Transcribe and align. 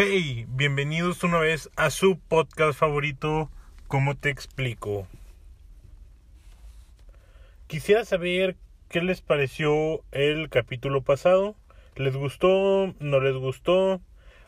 Hey, 0.00 0.46
bienvenidos 0.50 1.24
una 1.24 1.38
vez 1.38 1.70
a 1.74 1.90
su 1.90 2.20
podcast 2.20 2.78
favorito, 2.78 3.50
¿Cómo 3.88 4.16
te 4.16 4.30
explico? 4.30 5.08
Quisiera 7.66 8.04
saber 8.04 8.54
qué 8.88 9.02
les 9.02 9.22
pareció 9.22 10.04
el 10.12 10.50
capítulo 10.50 11.02
pasado. 11.02 11.56
¿Les 11.96 12.14
gustó? 12.14 12.94
¿No 13.00 13.18
les 13.18 13.34
gustó? 13.34 14.00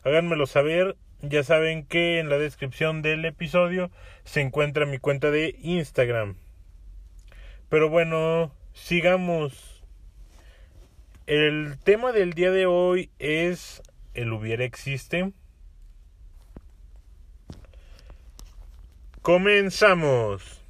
Háganmelo 0.05 0.47
saber. 0.47 0.95
Ya 1.21 1.43
saben 1.43 1.83
que 1.85 2.19
en 2.19 2.29
la 2.29 2.37
descripción 2.37 3.01
del 3.01 3.25
episodio 3.25 3.91
se 4.23 4.39
encuentra 4.39 4.85
mi 4.85 4.99
cuenta 4.99 5.31
de 5.31 5.57
Instagram. 5.61 6.37
Pero 7.67 7.89
bueno, 7.89 8.55
sigamos. 8.71 9.83
El 11.27 11.77
tema 11.83 12.13
del 12.13 12.31
día 12.31 12.51
de 12.51 12.67
hoy 12.67 13.09
es 13.19 13.81
el 14.13 14.31
hubiera 14.31 14.63
existe. 14.63 15.33
Comenzamos. 19.21 20.63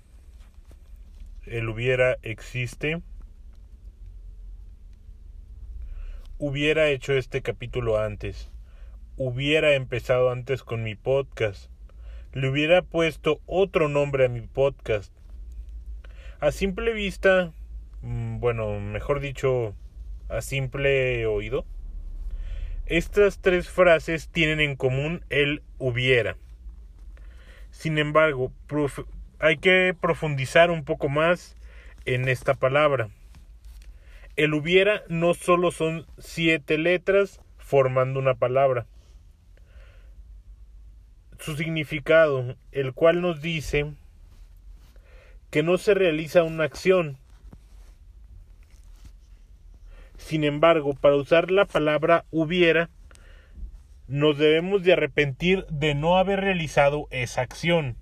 El 1.45 1.69
hubiera 1.69 2.17
existe. 2.21 3.01
Hubiera 6.37 6.89
hecho 6.89 7.13
este 7.13 7.41
capítulo 7.41 7.97
antes. 7.97 8.51
Hubiera 9.15 9.73
empezado 9.75 10.31
antes 10.31 10.63
con 10.63 10.83
mi 10.83 10.95
podcast. 10.95 11.71
Le 12.33 12.49
hubiera 12.49 12.81
puesto 12.81 13.39
otro 13.45 13.87
nombre 13.87 14.25
a 14.25 14.27
mi 14.27 14.41
podcast. 14.41 15.13
A 16.41 16.51
simple 16.51 16.91
vista, 16.91 17.53
mm, 18.01 18.41
bueno, 18.41 18.81
mejor 18.81 19.21
dicho, 19.21 19.75
a 20.27 20.41
simple 20.41 21.25
oído, 21.25 21.63
estas 22.85 23.39
tres 23.39 23.70
frases 23.70 24.27
tienen 24.27 24.59
en 24.59 24.75
común 24.75 25.23
el 25.29 25.63
hubiera. 25.77 26.35
Sin 27.71 27.97
embargo, 27.97 28.51
hay 29.39 29.57
que 29.57 29.95
profundizar 29.99 30.69
un 30.69 30.83
poco 30.83 31.09
más 31.09 31.55
en 32.05 32.27
esta 32.27 32.53
palabra. 32.53 33.09
El 34.35 34.53
hubiera 34.53 35.03
no 35.09 35.33
solo 35.33 35.71
son 35.71 36.05
siete 36.17 36.77
letras 36.77 37.41
formando 37.57 38.19
una 38.19 38.35
palabra. 38.35 38.85
Su 41.39 41.55
significado, 41.55 42.55
el 42.71 42.93
cual 42.93 43.21
nos 43.21 43.41
dice 43.41 43.93
que 45.49 45.63
no 45.63 45.77
se 45.77 45.93
realiza 45.93 46.43
una 46.43 46.63
acción. 46.63 47.17
Sin 50.17 50.43
embargo, 50.43 50.93
para 50.93 51.15
usar 51.15 51.51
la 51.51 51.65
palabra 51.65 52.25
hubiera, 52.31 52.89
nos 54.12 54.37
debemos 54.37 54.84
de 54.84 54.91
arrepentir 54.91 55.65
de 55.67 55.95
no 55.95 56.17
haber 56.17 56.41
realizado 56.41 57.07
esa 57.12 57.41
acción. 57.41 57.95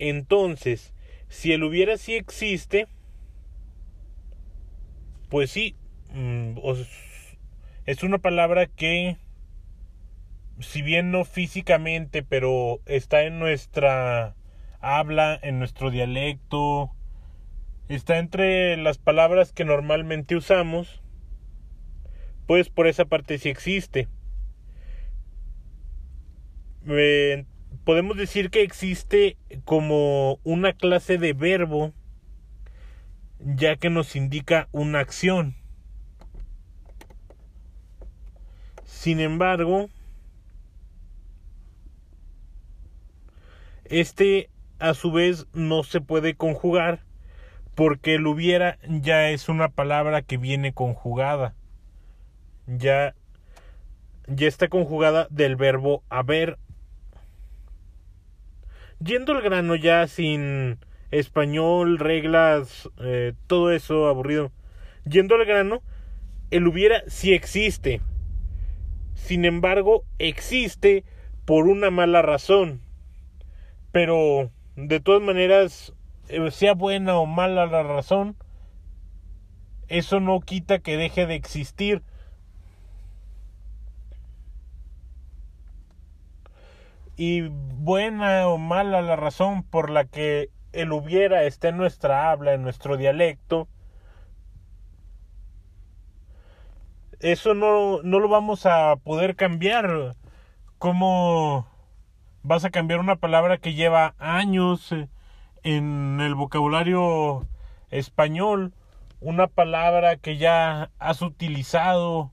Entonces, 0.00 0.92
si 1.28 1.52
el 1.52 1.62
hubiera 1.62 1.96
sí 1.96 2.16
existe, 2.16 2.88
pues 5.28 5.52
sí, 5.52 5.76
mm, 6.12 6.58
es 7.86 8.02
una 8.02 8.18
palabra 8.18 8.66
que 8.66 9.16
si 10.58 10.82
bien 10.82 11.12
no 11.12 11.24
físicamente, 11.24 12.24
pero 12.24 12.80
está 12.86 13.22
en 13.22 13.38
nuestra 13.38 14.34
habla, 14.80 15.38
en 15.40 15.60
nuestro 15.60 15.92
dialecto, 15.92 16.90
está 17.94 18.18
entre 18.18 18.76
las 18.76 18.98
palabras 18.98 19.52
que 19.52 19.64
normalmente 19.64 20.36
usamos, 20.36 21.02
pues 22.46 22.68
por 22.68 22.86
esa 22.86 23.04
parte 23.04 23.38
sí 23.38 23.48
existe. 23.48 24.08
podemos 27.84 28.16
decir 28.16 28.50
que 28.50 28.62
existe 28.62 29.36
como 29.64 30.38
una 30.44 30.72
clase 30.72 31.18
de 31.18 31.32
verbo, 31.32 31.92
ya 33.38 33.76
que 33.76 33.90
nos 33.90 34.16
indica 34.16 34.68
una 34.72 35.00
acción. 35.00 35.56
Sin 38.84 39.20
embargo, 39.20 39.88
Este 43.90 44.50
a 44.78 44.94
su 44.94 45.10
vez 45.10 45.48
no 45.52 45.82
se 45.82 46.00
puede 46.00 46.36
conjugar 46.36 47.00
porque 47.74 48.14
el 48.14 48.26
hubiera 48.26 48.78
ya 48.88 49.30
es 49.30 49.48
una 49.48 49.68
palabra 49.68 50.22
que 50.22 50.36
viene 50.36 50.72
conjugada. 50.72 51.54
Ya 52.66 53.14
ya 54.26 54.46
está 54.46 54.68
conjugada 54.68 55.26
del 55.30 55.56
verbo 55.56 56.04
haber. 56.08 56.58
Yendo 59.02 59.32
al 59.32 59.42
grano 59.42 59.74
ya 59.74 60.06
sin 60.06 60.78
español, 61.10 61.98
reglas, 61.98 62.88
eh, 62.98 63.32
todo 63.46 63.72
eso 63.72 64.08
aburrido. 64.08 64.52
Yendo 65.04 65.34
al 65.34 65.46
grano, 65.46 65.82
el 66.50 66.66
hubiera 66.68 67.02
sí 67.08 67.32
existe. 67.32 68.00
Sin 69.14 69.44
embargo, 69.44 70.04
existe 70.18 71.04
por 71.44 71.66
una 71.66 71.90
mala 71.90 72.22
razón 72.22 72.80
pero 73.92 74.50
de 74.76 75.00
todas 75.00 75.22
maneras, 75.22 75.92
sea 76.50 76.74
buena 76.74 77.18
o 77.18 77.26
mala 77.26 77.66
la 77.66 77.82
razón, 77.82 78.36
eso 79.88 80.20
no 80.20 80.40
quita 80.40 80.78
que 80.78 80.96
deje 80.96 81.26
de 81.26 81.34
existir. 81.34 82.02
Y 87.16 87.42
buena 87.48 88.48
o 88.48 88.56
mala 88.58 89.02
la 89.02 89.16
razón 89.16 89.62
por 89.62 89.90
la 89.90 90.04
que 90.04 90.50
el 90.72 90.92
hubiera 90.92 91.42
esté 91.44 91.68
en 91.68 91.76
nuestra 91.76 92.30
habla, 92.30 92.54
en 92.54 92.62
nuestro 92.62 92.96
dialecto, 92.96 93.68
eso 97.20 97.54
no, 97.54 98.02
no 98.02 98.18
lo 98.18 98.28
vamos 98.28 98.66
a 98.66 98.96
poder 98.96 99.36
cambiar. 99.36 100.16
Como 100.78 101.68
vas 102.42 102.64
a 102.64 102.70
cambiar 102.70 103.00
una 103.00 103.16
palabra 103.16 103.58
que 103.58 103.74
lleva 103.74 104.14
años 104.18 104.92
eh, 104.92 105.08
en 105.62 106.20
el 106.20 106.34
vocabulario 106.34 107.46
español, 107.90 108.72
una 109.20 109.46
palabra 109.46 110.16
que 110.16 110.36
ya 110.36 110.90
has 110.98 111.22
utilizado 111.22 112.32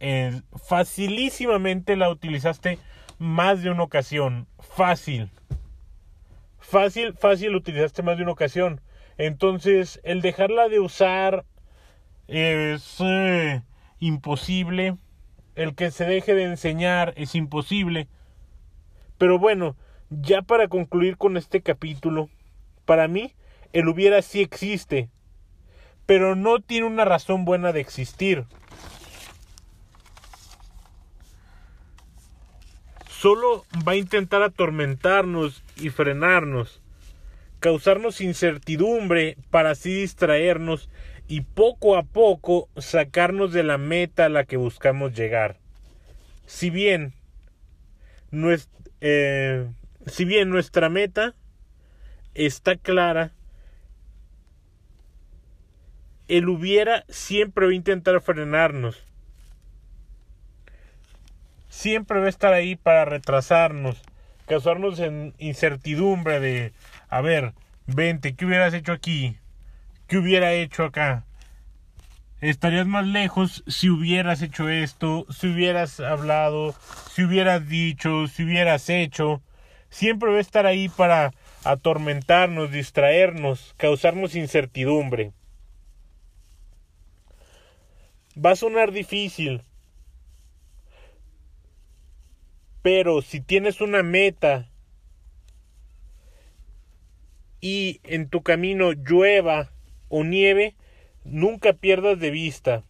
eh, 0.00 0.42
facilísimamente 0.54 1.96
la 1.96 2.10
utilizaste 2.10 2.78
más 3.18 3.62
de 3.62 3.70
una 3.70 3.82
ocasión, 3.82 4.46
fácil. 4.60 5.30
Fácil, 6.58 7.14
fácil 7.14 7.56
utilizaste 7.56 8.02
más 8.02 8.16
de 8.16 8.22
una 8.22 8.32
ocasión. 8.32 8.80
Entonces, 9.16 10.00
el 10.04 10.20
dejarla 10.22 10.68
de 10.68 10.78
usar 10.78 11.44
es 12.28 12.98
eh, 13.00 13.62
imposible. 13.98 14.96
El 15.56 15.74
que 15.74 15.90
se 15.90 16.04
deje 16.04 16.34
de 16.34 16.44
enseñar 16.44 17.14
es 17.16 17.34
imposible. 17.34 18.06
Pero 19.16 19.40
bueno, 19.40 19.76
ya 20.10 20.42
para 20.42 20.68
concluir 20.68 21.16
con 21.16 21.36
este 21.36 21.60
capítulo, 21.62 22.28
para 22.88 23.06
mí 23.06 23.34
el 23.74 23.86
hubiera 23.86 24.22
sí 24.22 24.40
existe, 24.40 25.10
pero 26.06 26.34
no 26.34 26.60
tiene 26.60 26.86
una 26.86 27.04
razón 27.04 27.44
buena 27.44 27.70
de 27.74 27.80
existir. 27.80 28.46
Solo 33.10 33.66
va 33.86 33.92
a 33.92 33.96
intentar 33.96 34.40
atormentarnos 34.40 35.62
y 35.76 35.90
frenarnos, 35.90 36.80
causarnos 37.60 38.22
incertidumbre 38.22 39.36
para 39.50 39.72
así 39.72 39.92
distraernos 39.92 40.88
y 41.28 41.42
poco 41.42 41.98
a 41.98 42.04
poco 42.04 42.70
sacarnos 42.78 43.52
de 43.52 43.64
la 43.64 43.76
meta 43.76 44.24
a 44.24 44.30
la 44.30 44.44
que 44.44 44.56
buscamos 44.56 45.12
llegar. 45.12 45.58
Si 46.46 46.70
bien 46.70 47.12
eh, 49.02 49.66
si 50.06 50.24
bien 50.24 50.48
nuestra 50.48 50.88
meta 50.88 51.34
está 52.34 52.76
clara, 52.76 53.32
el 56.28 56.48
hubiera 56.48 57.04
siempre 57.08 57.66
va 57.66 57.72
a 57.72 57.76
intentar 57.76 58.20
frenarnos. 58.20 59.02
Siempre 61.68 62.20
va 62.20 62.26
a 62.26 62.30
estar 62.30 62.52
ahí 62.52 62.76
para 62.76 63.04
retrasarnos, 63.04 64.02
causarnos 64.46 64.98
en 64.98 65.34
incertidumbre 65.38 66.40
de, 66.40 66.72
a 67.08 67.20
ver, 67.20 67.54
vente, 67.86 68.34
¿qué 68.34 68.46
hubieras 68.46 68.74
hecho 68.74 68.92
aquí? 68.92 69.36
¿Qué 70.06 70.18
hubiera 70.18 70.52
hecho 70.52 70.84
acá? 70.84 71.24
estarías 72.40 72.86
más 72.86 73.06
lejos 73.06 73.64
si 73.66 73.90
hubieras 73.90 74.42
hecho 74.42 74.68
esto, 74.68 75.26
si 75.30 75.48
hubieras 75.48 76.00
hablado, 76.00 76.74
si 77.10 77.24
hubieras 77.24 77.68
dicho, 77.68 78.28
si 78.28 78.44
hubieras 78.44 78.88
hecho. 78.90 79.42
Siempre 79.90 80.30
va 80.30 80.38
a 80.38 80.42
estar 80.42 80.66
ahí 80.66 80.88
para 80.88 81.32
atormentarnos, 81.68 82.70
distraernos, 82.70 83.74
causarnos 83.76 84.34
incertidumbre. 84.34 85.32
Va 88.42 88.52
a 88.52 88.56
sonar 88.56 88.90
difícil. 88.90 89.62
Pero 92.80 93.20
si 93.20 93.40
tienes 93.40 93.82
una 93.82 94.02
meta 94.02 94.70
y 97.60 98.00
en 98.04 98.30
tu 98.30 98.42
camino 98.42 98.92
llueva 98.92 99.70
o 100.08 100.24
nieve, 100.24 100.74
nunca 101.24 101.74
pierdas 101.74 102.18
de 102.18 102.30
vista. 102.30 102.82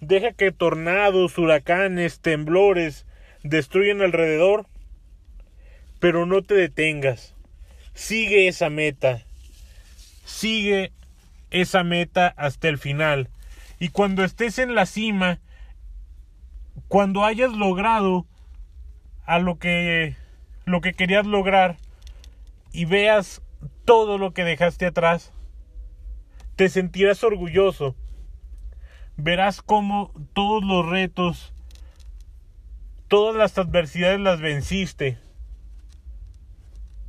Deja 0.00 0.32
que 0.32 0.52
tornados, 0.52 1.38
huracanes, 1.38 2.20
temblores 2.20 3.06
destruyan 3.42 4.02
alrededor, 4.02 4.66
pero 6.04 6.26
no 6.26 6.42
te 6.42 6.52
detengas. 6.52 7.34
Sigue 7.94 8.46
esa 8.46 8.68
meta. 8.68 9.22
Sigue 10.26 10.92
esa 11.48 11.82
meta 11.82 12.26
hasta 12.36 12.68
el 12.68 12.76
final. 12.76 13.30
Y 13.78 13.88
cuando 13.88 14.22
estés 14.22 14.58
en 14.58 14.74
la 14.74 14.84
cima, 14.84 15.40
cuando 16.88 17.24
hayas 17.24 17.54
logrado 17.54 18.26
a 19.24 19.38
lo 19.38 19.58
que 19.58 20.14
lo 20.66 20.82
que 20.82 20.92
querías 20.92 21.24
lograr 21.24 21.78
y 22.70 22.84
veas 22.84 23.40
todo 23.86 24.18
lo 24.18 24.34
que 24.34 24.44
dejaste 24.44 24.84
atrás, 24.84 25.32
te 26.54 26.68
sentirás 26.68 27.24
orgulloso. 27.24 27.96
Verás 29.16 29.62
cómo 29.62 30.12
todos 30.34 30.62
los 30.64 30.84
retos, 30.84 31.54
todas 33.08 33.34
las 33.34 33.56
adversidades 33.56 34.20
las 34.20 34.42
venciste. 34.42 35.23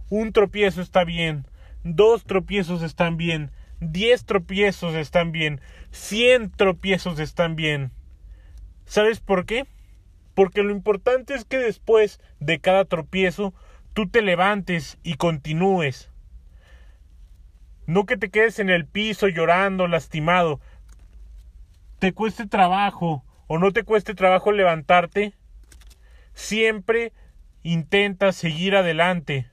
Un 0.10 0.34
tropiezo 0.34 0.82
está 0.82 1.04
bien, 1.04 1.48
dos 1.84 2.26
tropiezos 2.26 2.84
están 2.84 3.18
bien, 3.18 3.52
diez 3.80 4.26
tropiezos 4.26 4.94
están 4.94 5.32
bien, 5.32 5.62
cien 5.92 6.52
tropiezos 6.52 7.20
están 7.20 7.56
bien. 7.56 7.92
¿Sabes 8.86 9.20
por 9.20 9.46
qué? 9.46 9.66
Porque 10.36 10.62
lo 10.62 10.72
importante 10.72 11.34
es 11.34 11.44
que 11.44 11.58
después 11.58 12.20
de 12.40 12.60
cada 12.60 12.86
tropiezo 12.86 13.54
tú 13.94 14.08
te 14.08 14.22
levantes 14.22 15.00
y 15.02 15.16
continúes. 15.16 16.12
No 17.88 18.06
que 18.06 18.18
te 18.18 18.30
quedes 18.30 18.60
en 18.60 18.70
el 18.70 18.86
piso 18.86 19.28
llorando, 19.28 19.88
lastimado. 19.88 20.60
Te 22.00 22.14
cueste 22.14 22.46
trabajo 22.46 23.24
o 23.48 23.58
no 23.58 23.72
te 23.72 23.84
cueste 23.84 24.14
trabajo 24.14 24.52
levantarte. 24.52 25.34
Siempre 26.34 27.14
intenta 27.64 28.32
seguir 28.34 28.76
adelante. 28.76 29.50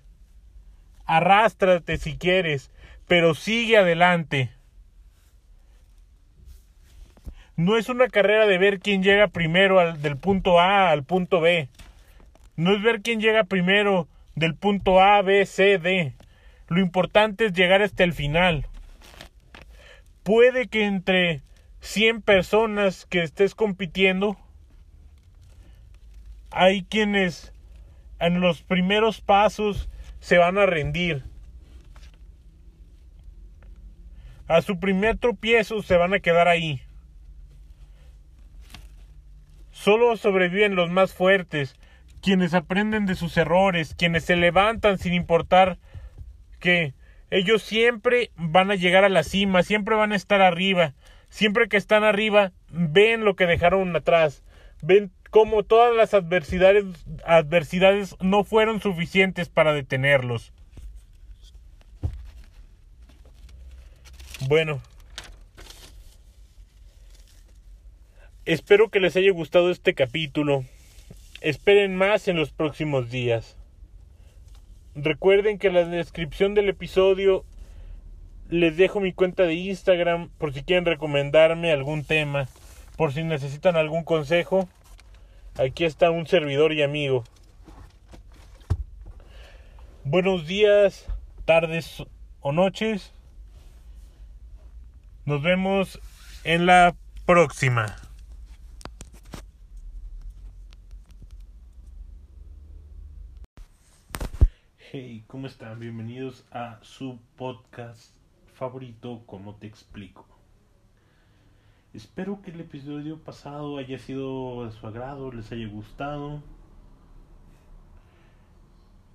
Arrástrate 1.12 1.98
si 1.98 2.16
quieres, 2.16 2.70
pero 3.06 3.34
sigue 3.34 3.76
adelante. 3.76 4.50
No 7.54 7.76
es 7.76 7.90
una 7.90 8.08
carrera 8.08 8.46
de 8.46 8.56
ver 8.56 8.80
quién 8.80 9.02
llega 9.02 9.28
primero 9.28 9.78
al, 9.78 10.00
del 10.00 10.16
punto 10.16 10.58
A 10.58 10.88
al 10.88 11.04
punto 11.04 11.42
B. 11.42 11.68
No 12.56 12.74
es 12.74 12.82
ver 12.82 13.02
quién 13.02 13.20
llega 13.20 13.44
primero 13.44 14.08
del 14.36 14.54
punto 14.54 15.02
A, 15.02 15.20
B, 15.20 15.44
C, 15.44 15.76
D. 15.76 16.14
Lo 16.68 16.80
importante 16.80 17.44
es 17.44 17.52
llegar 17.52 17.82
hasta 17.82 18.04
el 18.04 18.14
final. 18.14 18.66
Puede 20.22 20.66
que 20.66 20.86
entre 20.86 21.42
100 21.80 22.22
personas 22.22 23.04
que 23.04 23.22
estés 23.22 23.54
compitiendo, 23.54 24.38
hay 26.50 26.84
quienes 26.84 27.52
en 28.18 28.40
los 28.40 28.62
primeros 28.62 29.20
pasos 29.20 29.90
se 30.22 30.38
van 30.38 30.56
a 30.56 30.66
rendir. 30.66 31.24
A 34.46 34.62
su 34.62 34.78
primer 34.78 35.18
tropiezo 35.18 35.82
se 35.82 35.96
van 35.96 36.14
a 36.14 36.20
quedar 36.20 36.46
ahí. 36.46 36.80
Solo 39.72 40.16
sobreviven 40.16 40.76
los 40.76 40.90
más 40.90 41.12
fuertes, 41.12 41.74
quienes 42.20 42.54
aprenden 42.54 43.04
de 43.04 43.16
sus 43.16 43.36
errores, 43.36 43.96
quienes 43.96 44.24
se 44.24 44.36
levantan 44.36 44.98
sin 44.98 45.12
importar 45.12 45.78
que 46.60 46.94
ellos 47.30 47.64
siempre 47.64 48.30
van 48.36 48.70
a 48.70 48.76
llegar 48.76 49.04
a 49.04 49.08
la 49.08 49.24
cima, 49.24 49.64
siempre 49.64 49.96
van 49.96 50.12
a 50.12 50.16
estar 50.16 50.40
arriba, 50.40 50.94
siempre 51.30 51.68
que 51.68 51.76
están 51.76 52.04
arriba 52.04 52.52
ven 52.68 53.24
lo 53.24 53.34
que 53.34 53.46
dejaron 53.46 53.96
atrás, 53.96 54.44
ven 54.82 55.10
cómo 55.32 55.62
todas 55.62 55.96
las 55.96 56.12
adversidades, 56.12 56.84
adversidades 57.24 58.16
no 58.20 58.44
fueron 58.44 58.82
suficientes 58.82 59.48
para 59.48 59.72
detenerlos. 59.72 60.52
Bueno, 64.46 64.82
espero 68.44 68.90
que 68.90 69.00
les 69.00 69.16
haya 69.16 69.32
gustado 69.32 69.70
este 69.70 69.94
capítulo. 69.94 70.66
Esperen 71.40 71.96
más 71.96 72.28
en 72.28 72.36
los 72.36 72.50
próximos 72.50 73.10
días. 73.10 73.56
Recuerden 74.94 75.58
que 75.58 75.68
en 75.68 75.74
la 75.74 75.86
descripción 75.86 76.52
del 76.52 76.68
episodio 76.68 77.46
les 78.50 78.76
dejo 78.76 79.00
mi 79.00 79.14
cuenta 79.14 79.44
de 79.44 79.54
Instagram 79.54 80.28
por 80.36 80.52
si 80.52 80.62
quieren 80.62 80.84
recomendarme 80.84 81.72
algún 81.72 82.04
tema, 82.04 82.48
por 82.98 83.14
si 83.14 83.24
necesitan 83.24 83.76
algún 83.76 84.04
consejo. 84.04 84.68
Aquí 85.58 85.84
está 85.84 86.10
un 86.10 86.26
servidor 86.26 86.72
y 86.72 86.82
amigo. 86.82 87.24
Buenos 90.02 90.46
días, 90.46 91.06
tardes 91.44 92.02
o 92.40 92.52
noches. 92.52 93.12
Nos 95.26 95.42
vemos 95.42 96.00
en 96.44 96.64
la 96.64 96.96
próxima. 97.26 97.96
Hey, 104.78 105.22
¿cómo 105.26 105.46
están? 105.48 105.78
Bienvenidos 105.78 106.46
a 106.50 106.78
su 106.80 107.18
podcast 107.36 108.16
favorito, 108.54 109.22
como 109.26 109.56
te 109.56 109.66
explico. 109.66 110.26
Espero 111.94 112.40
que 112.40 112.50
el 112.50 112.60
episodio 112.60 113.18
pasado 113.18 113.76
haya 113.76 113.98
sido 113.98 114.64
de 114.64 114.72
su 114.72 114.86
agrado, 114.86 115.30
les 115.30 115.52
haya 115.52 115.68
gustado. 115.68 116.42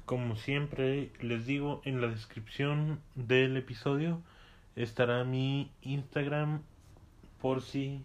Como 0.05 0.35
siempre 0.35 1.11
les 1.19 1.47
digo, 1.47 1.81
en 1.85 2.01
la 2.01 2.07
descripción 2.07 2.99
del 3.15 3.57
episodio 3.57 4.21
estará 4.75 5.23
mi 5.23 5.71
Instagram 5.81 6.61
por 7.41 7.63
si 7.63 8.03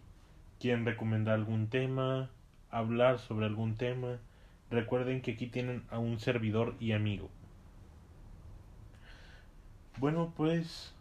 quieren 0.58 0.86
recomendar 0.86 1.34
algún 1.34 1.66
tema, 1.66 2.30
hablar 2.70 3.18
sobre 3.18 3.44
algún 3.44 3.76
tema. 3.76 4.16
Recuerden 4.70 5.20
que 5.20 5.32
aquí 5.32 5.48
tienen 5.48 5.82
a 5.90 5.98
un 5.98 6.18
servidor 6.18 6.76
y 6.80 6.92
amigo. 6.92 7.28
Bueno, 9.98 10.32
pues 10.34 10.94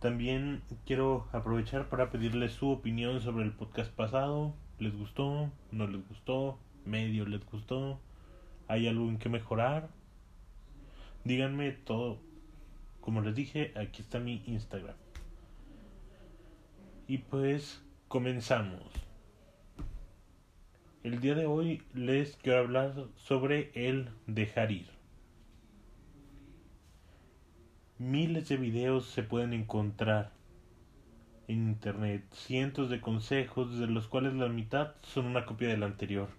también 0.00 0.62
quiero 0.86 1.28
aprovechar 1.30 1.90
para 1.90 2.10
pedirles 2.10 2.52
su 2.52 2.70
opinión 2.70 3.20
sobre 3.20 3.44
el 3.44 3.52
podcast 3.52 3.92
pasado. 3.92 4.54
¿Les 4.78 4.96
gustó? 4.96 5.52
¿No 5.72 5.86
les 5.86 6.08
gustó? 6.08 6.58
¿Medio 6.86 7.26
les 7.26 7.44
gustó? 7.44 8.00
¿Hay 8.66 8.88
algo 8.88 9.08
en 9.10 9.18
que 9.18 9.28
mejorar? 9.28 9.90
Díganme 11.24 11.72
todo. 11.72 12.18
Como 13.02 13.20
les 13.20 13.34
dije, 13.34 13.74
aquí 13.76 14.00
está 14.00 14.18
mi 14.18 14.42
Instagram. 14.46 14.96
Y 17.06 17.18
pues 17.18 17.82
comenzamos. 18.08 18.82
El 21.02 21.20
día 21.20 21.34
de 21.34 21.44
hoy 21.44 21.82
les 21.92 22.36
quiero 22.36 22.60
hablar 22.60 23.06
sobre 23.16 23.70
el 23.74 24.08
dejar 24.26 24.72
ir. 24.72 24.99
Miles 28.00 28.48
de 28.48 28.56
videos 28.56 29.04
se 29.10 29.22
pueden 29.22 29.52
encontrar 29.52 30.30
en 31.48 31.68
internet, 31.68 32.24
cientos 32.32 32.88
de 32.88 32.98
consejos, 32.98 33.78
de 33.78 33.88
los 33.88 34.08
cuales 34.08 34.32
la 34.32 34.48
mitad 34.48 34.94
son 35.02 35.26
una 35.26 35.44
copia 35.44 35.68
del 35.68 35.82
anterior. 35.82 36.30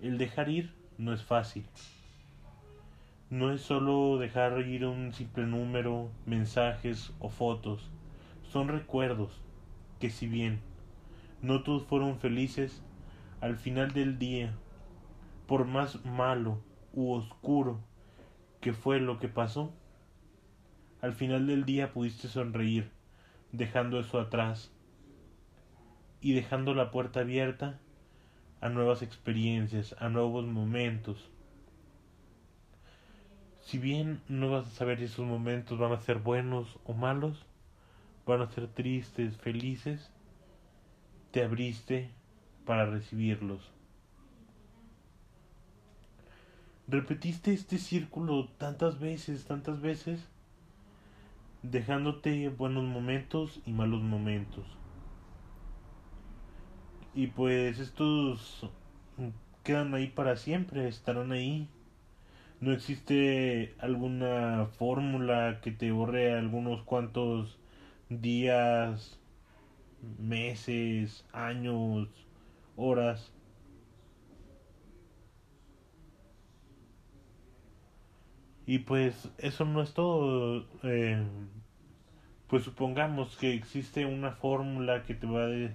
El 0.00 0.18
dejar 0.18 0.50
ir 0.50 0.72
no 0.98 1.12
es 1.12 1.24
fácil. 1.24 1.66
No 3.28 3.50
es 3.50 3.62
solo 3.62 4.18
dejar 4.18 4.60
ir 4.60 4.86
un 4.86 5.12
simple 5.12 5.46
número, 5.46 6.12
mensajes 6.24 7.12
o 7.18 7.28
fotos. 7.28 7.90
Son 8.52 8.68
recuerdos 8.68 9.32
que 9.98 10.10
si 10.10 10.28
bien 10.28 10.60
no 11.40 11.64
todos 11.64 11.82
fueron 11.86 12.20
felices, 12.20 12.84
al 13.40 13.56
final 13.56 13.94
del 13.94 14.20
día, 14.20 14.54
por 15.48 15.64
más 15.64 16.04
malo 16.04 16.62
u 16.92 17.10
oscuro 17.14 17.80
¿Qué 18.62 18.72
fue 18.72 19.00
lo 19.00 19.18
que 19.18 19.26
pasó? 19.26 19.74
Al 21.00 21.14
final 21.14 21.48
del 21.48 21.64
día 21.64 21.92
pudiste 21.92 22.28
sonreír, 22.28 22.92
dejando 23.50 23.98
eso 23.98 24.20
atrás 24.20 24.70
y 26.20 26.34
dejando 26.34 26.72
la 26.72 26.92
puerta 26.92 27.18
abierta 27.18 27.80
a 28.60 28.68
nuevas 28.68 29.02
experiencias, 29.02 29.96
a 29.98 30.08
nuevos 30.10 30.46
momentos. 30.46 31.28
Si 33.62 33.78
bien 33.78 34.20
no 34.28 34.48
vas 34.48 34.68
a 34.68 34.70
saber 34.70 34.98
si 34.98 35.06
esos 35.06 35.26
momentos 35.26 35.76
van 35.80 35.90
a 35.90 36.00
ser 36.00 36.20
buenos 36.20 36.78
o 36.84 36.92
malos, 36.92 37.44
van 38.26 38.42
a 38.42 38.50
ser 38.52 38.68
tristes, 38.68 39.36
felices, 39.38 40.12
te 41.32 41.42
abriste 41.42 42.12
para 42.64 42.86
recibirlos. 42.86 43.72
Repetiste 46.88 47.52
este 47.52 47.78
círculo 47.78 48.48
tantas 48.58 48.98
veces, 48.98 49.44
tantas 49.44 49.80
veces, 49.80 50.28
dejándote 51.62 52.48
buenos 52.48 52.84
momentos 52.84 53.60
y 53.64 53.72
malos 53.72 54.02
momentos. 54.02 54.64
Y 57.14 57.28
pues 57.28 57.78
estos 57.78 58.68
quedan 59.62 59.94
ahí 59.94 60.08
para 60.08 60.36
siempre, 60.36 60.88
estarán 60.88 61.32
ahí. 61.32 61.68
No 62.60 62.72
existe 62.72 63.74
alguna 63.78 64.68
fórmula 64.78 65.60
que 65.62 65.72
te 65.72 65.90
borre 65.90 66.32
algunos 66.32 66.82
cuantos 66.82 67.58
días, 68.08 69.18
meses, 70.18 71.24
años, 71.32 72.08
horas. 72.76 73.32
Y 78.66 78.80
pues 78.80 79.30
eso 79.38 79.64
no 79.64 79.82
es 79.82 79.92
todo. 79.94 80.66
Eh, 80.82 81.22
pues 82.48 82.64
supongamos 82.64 83.36
que 83.36 83.54
existe 83.54 84.06
una 84.06 84.32
fórmula 84.32 85.02
que 85.04 85.14
te 85.14 85.26
va 85.26 85.46
a, 85.46 85.70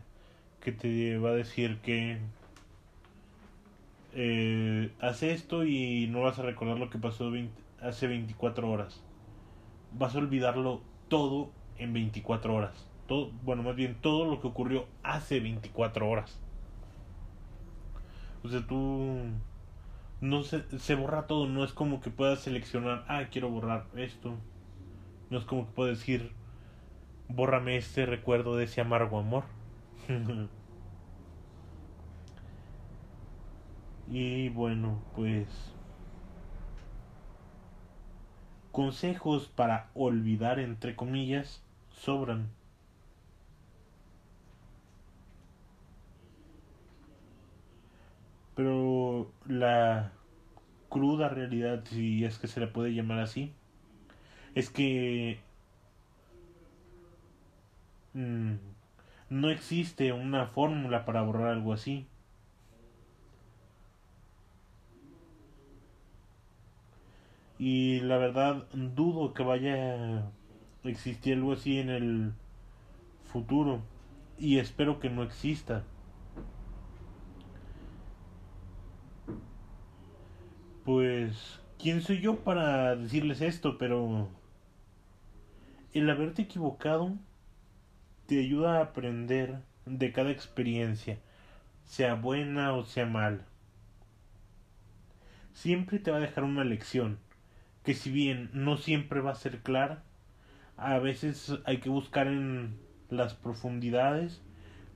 que 0.61 0.71
te 0.71 1.17
va 1.17 1.29
a 1.29 1.33
decir 1.33 1.79
que 1.81 2.19
eh, 4.13 4.91
hace 4.99 5.31
esto 5.31 5.65
y 5.65 6.07
no 6.07 6.21
vas 6.21 6.39
a 6.39 6.43
recordar 6.43 6.77
lo 6.79 6.89
que 6.89 6.97
pasó 6.97 7.31
hace 7.81 8.07
24 8.07 8.69
horas. 8.69 9.03
Vas 9.93 10.15
a 10.15 10.19
olvidarlo 10.19 10.81
todo 11.07 11.51
en 11.77 11.93
24 11.93 12.53
horas. 12.55 12.87
Todo, 13.07 13.31
bueno, 13.43 13.63
más 13.63 13.75
bien 13.75 13.97
todo 14.01 14.25
lo 14.25 14.41
que 14.41 14.47
ocurrió 14.47 14.85
hace 15.03 15.39
24 15.39 16.09
horas. 16.09 16.39
O 18.43 18.49
sea, 18.49 18.65
tú 18.65 19.23
no 20.21 20.43
se, 20.43 20.63
se 20.79 20.95
borra 20.95 21.27
todo, 21.27 21.47
no 21.47 21.63
es 21.63 21.73
como 21.73 22.01
que 22.01 22.09
puedas 22.11 22.39
seleccionar, 22.41 23.05
ah, 23.07 23.25
quiero 23.31 23.49
borrar 23.49 23.87
esto. 23.95 24.35
No 25.29 25.37
es 25.39 25.45
como 25.45 25.67
que 25.67 25.73
puedes 25.73 25.99
decir, 25.99 26.31
bórrame 27.29 27.77
este 27.77 28.05
recuerdo 28.05 28.57
de 28.57 28.65
ese 28.65 28.81
amargo 28.81 29.19
amor. 29.19 29.45
y 34.07 34.49
bueno, 34.49 34.99
pues 35.15 35.47
consejos 38.71 39.49
para 39.49 39.89
olvidar 39.93 40.59
entre 40.59 40.95
comillas 40.95 41.61
sobran. 41.89 42.47
Pero 48.55 49.31
la 49.59 50.11
cruda 50.89 51.29
realidad, 51.29 51.83
si 51.89 52.25
es 52.25 52.39
que 52.39 52.47
se 52.47 52.59
le 52.59 52.67
puede 52.67 52.93
llamar 52.93 53.19
así, 53.19 53.53
es 54.55 54.69
que 54.69 55.39
mm, 58.13 58.53
no 59.29 59.49
existe 59.49 60.13
una 60.13 60.47
fórmula 60.47 61.05
para 61.05 61.21
borrar 61.21 61.49
algo 61.49 61.73
así. 61.73 62.07
Y 67.59 68.01
la 68.01 68.17
verdad 68.17 68.67
dudo 68.73 69.33
que 69.33 69.43
vaya 69.43 70.23
a 70.83 70.89
existir 70.89 71.35
algo 71.35 71.53
así 71.53 71.79
en 71.79 71.89
el 71.89 72.33
futuro. 73.31 73.81
Y 74.37 74.59
espero 74.59 74.99
que 74.99 75.09
no 75.09 75.23
exista. 75.23 75.83
Pues, 81.27 81.59
¿quién 81.77 82.01
soy 82.01 82.21
yo 82.21 82.37
para 82.37 82.95
decirles 82.95 83.41
esto? 83.41 83.77
Pero 83.77 84.29
el 85.93 86.09
haberte 86.09 86.43
equivocado 86.43 87.17
te 88.27 88.39
ayuda 88.39 88.77
a 88.77 88.83
aprender 88.83 89.59
de 89.85 90.13
cada 90.13 90.31
experiencia, 90.31 91.19
sea 91.83 92.13
buena 92.13 92.71
o 92.71 92.85
sea 92.85 93.05
mal. 93.05 93.43
Siempre 95.51 95.99
te 95.99 96.11
va 96.11 96.15
a 96.15 96.21
dejar 96.21 96.45
una 96.45 96.63
lección, 96.63 97.19
que 97.83 97.93
si 97.93 98.09
bien 98.09 98.49
no 98.53 98.77
siempre 98.77 99.19
va 99.19 99.31
a 99.31 99.35
ser 99.35 99.59
clara, 99.59 100.03
a 100.77 100.97
veces 100.99 101.55
hay 101.65 101.79
que 101.79 101.89
buscar 101.89 102.27
en 102.27 102.79
las 103.09 103.33
profundidades, 103.33 104.41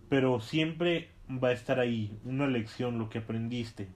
pero 0.08 0.40
siempre 0.40 1.10
va 1.30 1.50
a 1.50 1.54
estar 1.54 1.82
ahí 1.82 2.18
una 2.24 2.48
lección, 2.48 3.00
lo 3.00 3.10
que 3.10 3.18
aprendiste. 3.18 3.90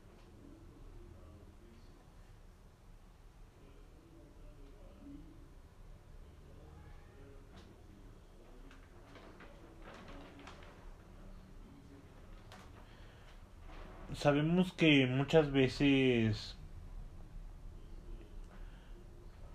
Sabemos 14.25 14.73
que 14.73 15.05
muchas 15.05 15.51
veces 15.51 16.57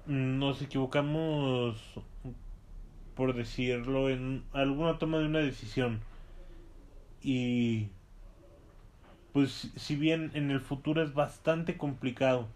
nos 0.07 0.63
equivocamos, 0.63 1.77
por 3.17 3.35
decirlo, 3.35 4.09
en 4.11 4.45
alguna 4.53 4.97
toma 4.97 5.19
de 5.19 5.25
una 5.25 5.41
decisión. 5.41 5.99
Y 7.21 7.89
pues 9.33 9.73
si 9.75 9.97
bien 9.97 10.31
en 10.35 10.53
el 10.53 10.61
futuro 10.61 11.03
es 11.03 11.15
bastante 11.15 11.77
complicado 11.77 12.47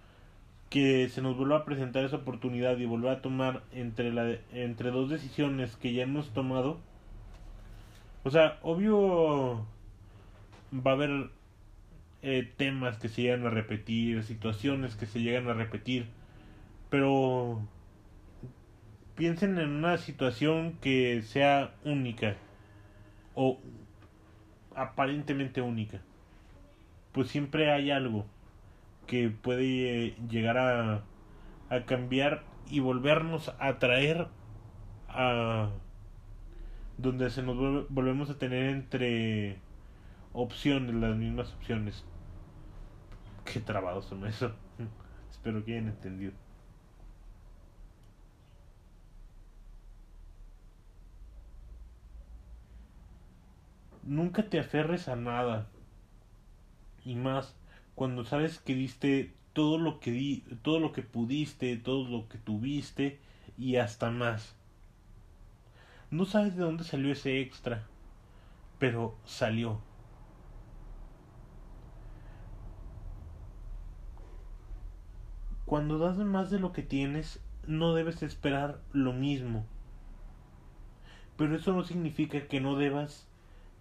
que 0.71 1.09
se 1.09 1.21
nos 1.21 1.37
vuelva 1.37 1.57
a 1.57 1.65
presentar 1.65 2.05
esa 2.05 2.19
oportunidad 2.19 2.79
y 2.79 2.85
volver 2.85 3.11
a 3.11 3.23
tomar 3.23 3.65
entre 3.73 4.13
la 4.13 4.37
entre 4.53 4.93
dos 4.93 5.11
decisiones 5.11 5.75
que 5.75 5.93
ya 5.93 6.05
hemos 6.05 6.33
tomado 6.33 6.79
o 8.25 8.31
sea 8.31 8.59
obvio 8.63 9.67
va 10.73 10.93
a 10.93 10.95
haber 10.95 11.31
eh, 12.27 12.51
temas 12.57 12.97
que 12.97 13.09
se 13.09 13.21
llegan 13.21 13.47
a 13.47 13.51
repetir, 13.51 14.23
situaciones 14.25 14.97
que 14.97 15.05
se 15.05 15.21
llegan 15.21 15.47
a 15.49 15.53
repetir, 15.53 16.07
pero 16.89 17.61
piensen 19.15 19.59
en 19.59 19.69
una 19.69 19.99
situación 19.99 20.79
que 20.81 21.21
sea 21.21 21.75
única 21.85 22.37
o 23.35 23.61
aparentemente 24.75 25.61
única. 25.61 26.01
Pues 27.13 27.29
siempre 27.29 27.71
hay 27.71 27.91
algo 27.91 28.25
que 29.07 29.29
puede 29.29 30.07
eh, 30.07 30.17
llegar 30.31 30.57
a, 30.57 31.05
a 31.69 31.85
cambiar 31.85 32.43
y 32.71 32.81
volvernos 32.81 33.55
a 33.59 33.79
traer 33.79 34.29
a 35.09 35.69
donde 36.97 37.29
se 37.29 37.43
nos 37.43 37.89
volvemos 37.91 38.31
a 38.31 38.39
tener 38.39 38.71
entre 38.71 39.59
opciones, 40.33 40.95
las 40.95 41.17
mismas 41.17 41.53
opciones. 41.53 42.03
Qué 43.45 43.61
trabado 43.61 44.03
son 44.03 44.27
eso. 44.27 44.53
Espero 45.31 45.65
que 45.65 45.73
hayan 45.73 45.89
entendido. 45.89 46.33
Nunca 54.03 54.49
te 54.49 54.59
aferres 54.59 55.09
a 55.09 55.17
nada. 55.17 55.67
Y 57.05 57.15
más 57.15 57.55
cuando 57.95 58.25
sabes 58.25 58.59
que 58.59 58.75
diste 58.75 59.33
todo 59.53 59.79
lo 59.79 60.01
que 60.01 60.11
di, 60.11 60.41
todo 60.63 60.81
lo 60.81 60.93
que 60.93 61.03
pudiste, 61.03 61.77
todo 61.77 62.09
lo 62.09 62.29
que 62.29 62.39
tuviste 62.39 63.21
y 63.57 63.77
hasta 63.77 64.11
más. 64.11 64.57
No 66.11 66.25
sabes 66.27 66.57
de 66.57 66.63
dónde 66.63 66.85
salió 66.85 67.13
ese 67.13 67.41
extra, 67.41 67.87
pero 68.79 69.17
salió. 69.25 69.81
Cuando 75.75 75.99
das 75.99 76.19
más 76.19 76.53
de 76.53 76.61
lo 76.61 76.73
que 76.73 76.85
tienes, 76.85 77.41
no 77.67 77.95
debes 77.95 78.23
esperar 78.23 78.79
lo 78.93 79.13
mismo. 79.13 79.67
Pero 81.37 81.57
eso 81.57 81.73
no 81.73 81.83
significa 81.83 82.47
que 82.47 82.61
no 82.61 82.77
debas 82.77 83.27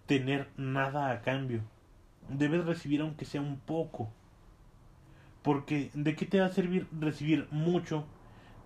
tener 0.06 0.48
nada 0.56 1.12
a 1.12 1.22
cambio. 1.22 1.60
Debes 2.28 2.64
recibir 2.64 3.00
aunque 3.00 3.24
sea 3.24 3.40
un 3.40 3.60
poco. 3.60 4.10
Porque 5.42 5.92
¿de 5.94 6.16
qué 6.16 6.26
te 6.26 6.40
va 6.40 6.46
a 6.46 6.48
servir 6.48 6.88
recibir 6.98 7.46
mucho, 7.52 8.04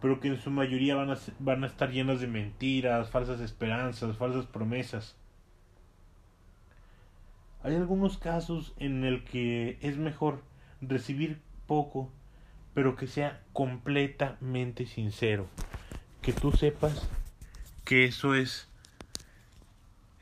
pero 0.01 0.21
que 0.21 0.29
en 0.29 0.41
su 0.41 0.51
mayoría 0.51 0.97
van 0.97 1.11
a, 1.11 1.67
estar 1.67 1.91
llenas 1.91 2.23
de 2.23 2.29
mentiras, 2.29 3.11
falsas 3.11 3.43
esperanzas, 3.43 4.17
falsas 4.17 4.47
promesas? 4.47 5.19
Hay 7.63 7.75
algunos 7.75 8.17
casos 8.17 8.73
en 8.79 9.05
el 9.05 9.23
que 9.25 9.77
es 9.83 9.99
mejor 9.99 10.43
recibir 10.81 11.43
poco 11.67 12.11
pero 12.79 12.95
que 12.95 13.09
sea 13.09 13.43
completamente 13.53 14.87
sincero. 14.87 15.49
Que 16.23 16.33
tú 16.33 16.53
sepas 16.53 17.09
que 17.85 18.05
eso 18.05 18.37
es 18.37 18.69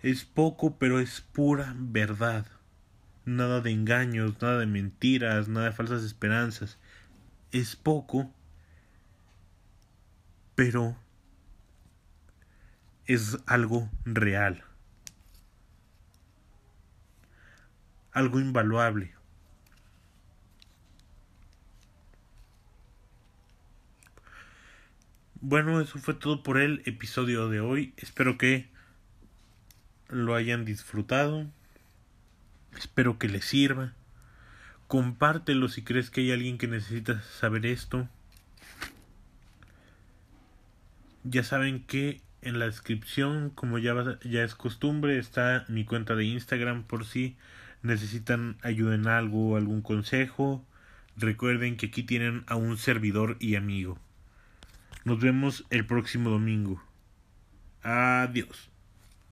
Es 0.02 0.25
poco, 0.25 0.78
pero 0.78 0.98
es 0.98 1.20
pura 1.20 1.75
verdad. 1.76 2.46
Nada 3.26 3.60
de 3.60 3.72
engaños, 3.72 4.40
nada 4.40 4.60
de 4.60 4.64
mentiras, 4.64 5.48
nada 5.48 5.66
de 5.66 5.72
falsas 5.72 6.02
esperanzas. 6.02 6.78
Es 7.52 7.76
poco, 7.76 8.32
pero 10.54 10.96
es 13.04 13.36
algo 13.44 13.90
real. 14.06 14.64
Algo 18.12 18.40
invaluable. 18.40 19.15
Bueno, 25.48 25.80
eso 25.80 26.00
fue 26.00 26.14
todo 26.14 26.42
por 26.42 26.58
el 26.58 26.82
episodio 26.86 27.48
de 27.48 27.60
hoy. 27.60 27.92
Espero 27.98 28.36
que 28.36 28.66
lo 30.08 30.34
hayan 30.34 30.64
disfrutado. 30.64 31.46
Espero 32.76 33.16
que 33.20 33.28
les 33.28 33.44
sirva. 33.44 33.92
Compártelo 34.88 35.68
si 35.68 35.82
crees 35.82 36.10
que 36.10 36.22
hay 36.22 36.32
alguien 36.32 36.58
que 36.58 36.66
necesita 36.66 37.22
saber 37.22 37.64
esto. 37.64 38.08
Ya 41.22 41.44
saben 41.44 41.84
que 41.84 42.20
en 42.42 42.58
la 42.58 42.64
descripción, 42.64 43.50
como 43.50 43.78
ya, 43.78 44.18
ya 44.24 44.42
es 44.42 44.56
costumbre, 44.56 45.16
está 45.16 45.64
mi 45.68 45.84
cuenta 45.84 46.16
de 46.16 46.24
Instagram 46.24 46.82
por 46.82 47.04
si 47.04 47.36
necesitan 47.84 48.58
ayuda 48.62 48.96
en 48.96 49.06
algo 49.06 49.50
o 49.50 49.56
algún 49.56 49.80
consejo. 49.80 50.64
Recuerden 51.16 51.76
que 51.76 51.86
aquí 51.86 52.02
tienen 52.02 52.42
a 52.48 52.56
un 52.56 52.78
servidor 52.78 53.36
y 53.38 53.54
amigo. 53.54 54.00
Nos 55.06 55.20
vemos 55.20 55.64
el 55.70 55.86
próximo 55.86 56.30
domingo. 56.30 56.82
Adiós. 57.80 58.72